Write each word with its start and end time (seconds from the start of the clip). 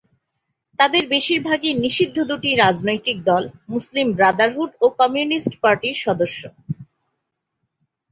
তাদের 0.79 1.03
বেশিরভাগই 1.07 1.71
নিষিদ্ধ 1.83 2.17
দুটি 2.29 2.49
রাজনৈতিক 2.55 3.17
দল 3.29 3.43
মুসলিম 3.69 4.07
ব্রাদারহুড 4.17 4.71
ও 4.81 4.95
কমিউনিস্ট 4.99 5.53
পার্টির 5.63 5.95
সদস্য। 6.05 6.41